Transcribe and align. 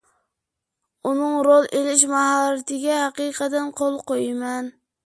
ئۇنىڭ 1.09 1.35
رول 1.49 1.69
ئېلىش 1.81 2.03
ماھارىتىگە 2.17 2.99
ھەقىقەتەن 3.05 3.73
قول 3.83 4.05
قويىمەن. 4.11 4.79